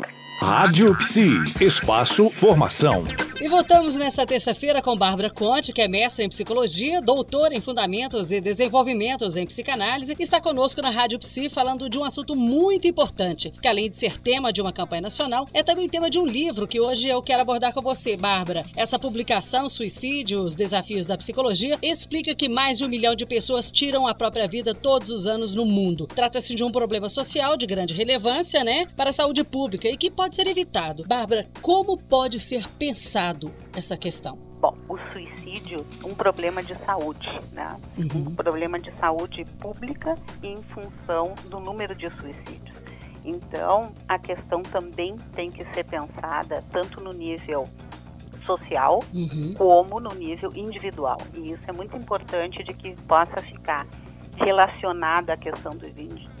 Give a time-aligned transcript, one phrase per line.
[0.00, 1.28] you Rádio Psi,
[1.60, 3.04] espaço formação.
[3.40, 8.30] E voltamos nesta terça-feira com Bárbara Conte, que é mestre em psicologia, doutora em fundamentos
[8.30, 13.50] e desenvolvimentos em psicanálise, está conosco na Rádio Psi falando de um assunto muito importante,
[13.50, 16.66] que além de ser tema de uma campanha nacional, é também tema de um livro
[16.66, 18.64] que hoje eu quero abordar com você, Bárbara.
[18.76, 23.70] Essa publicação, Suicídio, os Desafios da Psicologia, explica que mais de um milhão de pessoas
[23.70, 26.06] tiram a própria vida todos os anos no mundo.
[26.06, 30.10] Trata-se de um problema social de grande relevância, né, para a saúde pública e que
[30.10, 31.04] pode ser evitado.
[31.06, 34.38] Bárbara, como pode ser pensado essa questão?
[34.60, 37.80] Bom, o suicídio um problema de saúde, né?
[37.96, 38.28] Uhum.
[38.28, 42.78] Um problema de saúde pública em função do número de suicídios.
[43.24, 47.68] Então, a questão também tem que ser pensada tanto no nível
[48.46, 49.54] social uhum.
[49.56, 51.18] como no nível individual.
[51.34, 53.86] E isso é muito importante de que possa ficar
[54.36, 55.86] relacionada à questão do,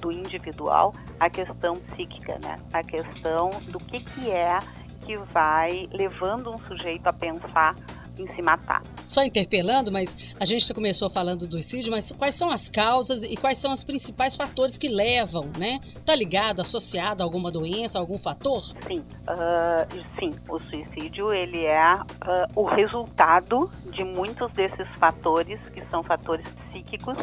[0.00, 2.58] do individual, à questão psíquica, né?
[2.72, 4.58] A questão do que que é
[5.04, 7.76] que vai levando um sujeito a pensar
[8.18, 8.82] em se matar.
[9.06, 13.36] Só interpelando, mas a gente começou falando do suicídio, mas quais são as causas e
[13.36, 15.80] quais são os principais fatores que levam, né?
[16.04, 18.62] Tá ligado, associado a alguma doença, a algum fator?
[18.86, 20.34] Sim, uh, sim.
[20.48, 22.06] O suicídio ele é uh,
[22.54, 27.16] o resultado de muitos desses fatores que são fatores psíquicos,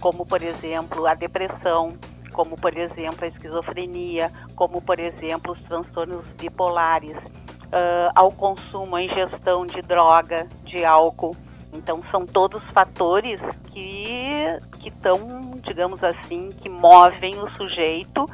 [0.00, 1.96] como por exemplo a depressão,
[2.32, 9.02] como por exemplo a esquizofrenia, como por exemplo os transtornos bipolares, uh, ao consumo, à
[9.02, 11.36] ingestão de droga, de álcool.
[11.72, 13.40] Então são todos fatores
[13.72, 14.44] que
[14.84, 15.18] estão,
[15.62, 18.28] digamos assim, que movem o sujeito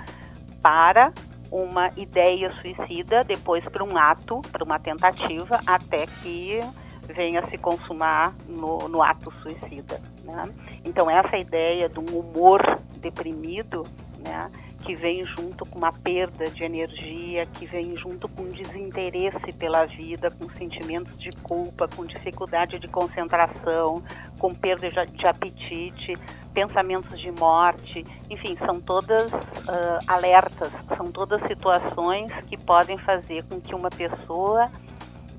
[0.63, 1.13] para
[1.51, 6.61] uma ideia suicida, depois para um ato, para uma tentativa, até que
[7.07, 10.01] venha se consumar no, no ato suicida.
[10.27, 10.53] Né?
[10.85, 12.61] Então essa ideia de um humor
[13.01, 13.87] deprimido,
[14.19, 14.51] né,
[14.85, 19.85] que vem junto com uma perda de energia, que vem junto com um desinteresse pela
[19.85, 24.03] vida, com sentimentos de culpa, com dificuldade de concentração,
[24.39, 26.17] com perda de apetite,
[26.55, 33.61] pensamentos de morte, enfim, são todas uh, alertas, são todas situações que podem fazer com
[33.61, 34.71] que uma pessoa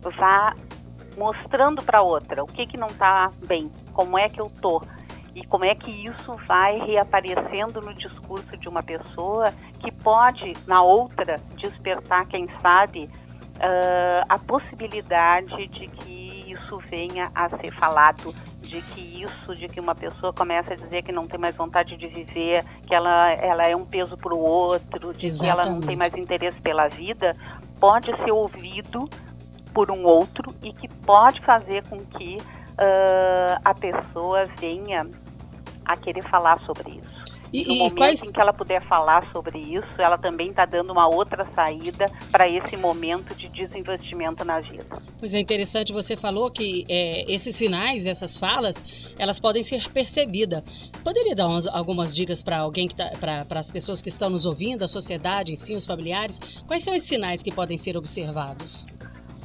[0.01, 0.53] vá
[1.17, 4.81] mostrando para outra o que que não está bem, como é que eu tô
[5.35, 10.81] e como é que isso vai reaparecendo no discurso de uma pessoa que pode na
[10.81, 13.09] outra despertar, quem sabe,
[13.57, 19.79] uh, a possibilidade de que isso venha a ser falado de que isso, de que
[19.79, 23.67] uma pessoa começa a dizer que não tem mais vontade de viver, que ela, ela
[23.67, 25.39] é um peso para o outro, de Exatamente.
[25.39, 27.35] que ela não tem mais interesse pela vida,
[27.79, 29.07] pode ser ouvido
[29.77, 35.07] por um outro e que pode fazer com que uh, a pessoa venha
[35.85, 37.27] a querer falar sobre isso.
[37.53, 38.23] E, no e momento quais...
[38.23, 42.49] em que ela puder falar sobre isso, ela também está dando uma outra saída para
[42.49, 44.99] esse momento de desinvestimento na vida.
[45.19, 50.63] Pois é interessante, você falou que é, esses sinais, essas falas, elas podem ser percebidas.
[51.03, 54.83] Poderia dar umas, algumas dicas para alguém, tá, para as pessoas que estão nos ouvindo,
[54.83, 56.39] a sociedade em si, os familiares?
[56.65, 58.87] Quais são esses sinais que podem ser observados?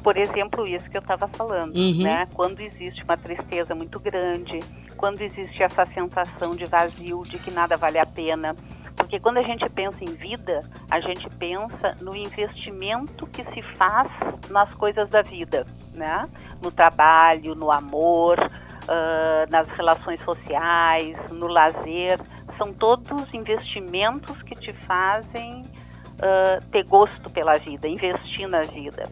[0.03, 2.03] Por exemplo, isso que eu estava falando, uhum.
[2.03, 2.27] né?
[2.33, 4.59] Quando existe uma tristeza muito grande,
[4.97, 8.53] quando existe essa sensação de vazio, de que nada vale a pena.
[8.97, 10.59] Porque quando a gente pensa em vida,
[10.91, 14.11] a gente pensa no investimento que se faz
[14.49, 16.27] nas coisas da vida, né?
[16.61, 22.19] No trabalho, no amor, uh, nas relações sociais, no lazer.
[22.57, 29.09] São todos investimentos que te fazem uh, ter gosto pela vida, investir na vida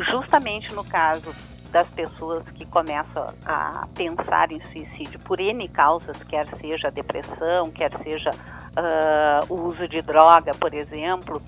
[0.00, 1.34] justamente no caso
[1.70, 7.70] das pessoas que começam a pensar em suicídio por N causas, quer seja a depressão,
[7.70, 11.40] quer seja uh, o uso de droga, por exemplo,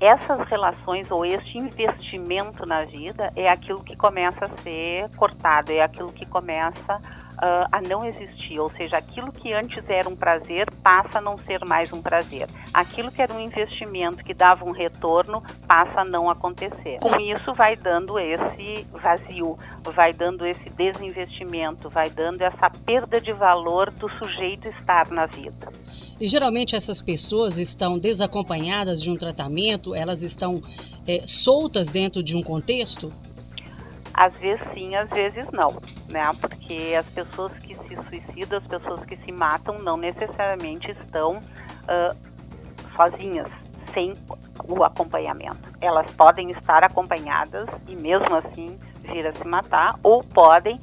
[0.00, 5.82] essas relações ou este investimento na vida é aquilo que começa a ser cortado, é
[5.82, 6.98] aquilo que começa
[7.40, 11.38] uh, a não existir, ou seja, aquilo que antes era um prazer passa a não
[11.38, 12.46] ser mais um prazer.
[12.72, 16.98] Aquilo que era um investimento que dava um retorno passa a não acontecer.
[17.00, 19.58] Com isso vai dando esse vazio,
[19.94, 25.72] vai dando esse desinvestimento, vai dando essa perda de valor do sujeito estar na vida.
[26.20, 30.62] E geralmente essas pessoas estão desacompanhadas de um tratamento, elas estão
[31.06, 33.12] é, soltas dentro de um contexto?
[34.20, 35.70] Às vezes sim, às vezes não,
[36.06, 36.20] né?
[36.38, 42.16] Porque as pessoas que se suicidam, as pessoas que se matam, não necessariamente estão uh,
[42.94, 43.48] sozinhas,
[43.94, 44.12] sem
[44.68, 45.66] o acompanhamento.
[45.80, 50.78] Elas podem estar acompanhadas e mesmo assim vir a se matar, ou podem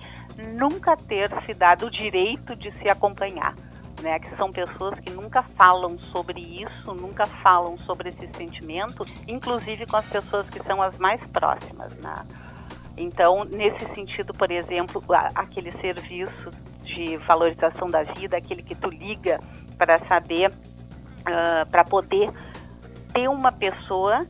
[0.55, 3.53] nunca ter se dado o direito de se acompanhar,
[4.01, 9.85] né, que são pessoas que nunca falam sobre isso, nunca falam sobre esse sentimento, inclusive
[9.85, 12.25] com as pessoas que são as mais próximas, né?
[12.97, 15.03] Então, nesse sentido, por exemplo,
[15.35, 16.49] aquele serviço
[16.83, 19.39] de valorização da vida, aquele que tu liga
[19.77, 22.29] para saber, uh, para poder
[23.13, 24.25] ter uma pessoa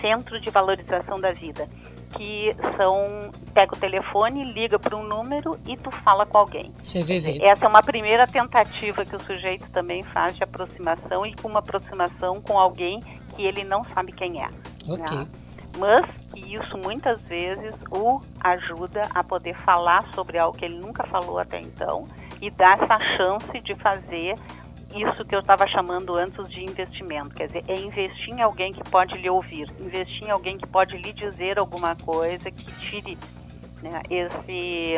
[0.00, 1.68] centro de valorização da vida,
[2.16, 6.72] que são pega o telefone, liga para um número e tu fala com alguém.
[6.82, 7.38] CVV.
[7.42, 11.60] Essa é uma primeira tentativa que o sujeito também faz de aproximação e com uma
[11.60, 13.00] aproximação com alguém
[13.36, 14.48] que ele não sabe quem é.
[14.88, 15.16] Ok.
[15.16, 15.26] Né?
[15.78, 16.04] Mas
[16.36, 21.60] isso muitas vezes o ajuda a poder falar sobre algo que ele nunca falou até
[21.60, 22.06] então
[22.40, 24.36] e dar essa chance de fazer
[24.94, 28.84] isso que eu estava chamando antes de investimento, quer dizer, é investir em alguém que
[28.90, 33.16] pode lhe ouvir, investir em alguém que pode lhe dizer alguma coisa que tire
[33.80, 34.94] né, esse,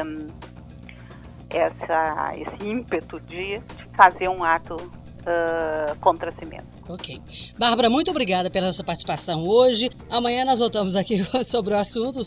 [1.50, 3.62] essa, esse ímpeto de
[3.96, 4.76] fazer um ato
[5.24, 6.66] uh, contra si mesmo.
[6.88, 7.20] Ok.
[7.58, 9.90] Bárbara, muito obrigada pela sua participação hoje.
[10.10, 12.20] Amanhã nós voltamos aqui sobre o assunto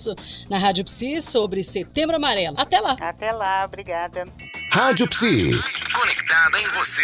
[0.50, 2.56] na Rádio Psi sobre Setembro Amarelo.
[2.58, 2.98] Até lá.
[3.00, 4.24] Até lá, obrigada.
[4.72, 5.52] Rádio Psi.
[5.94, 7.04] Conectada em você.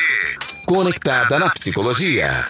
[0.65, 2.45] Conectada na psicologia.